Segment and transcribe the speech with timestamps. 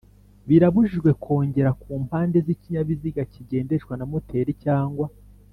[0.47, 5.07] Birabujijwe kwongera ku mpande z ikinyabiziga kigendeshwa na moteri cyangwa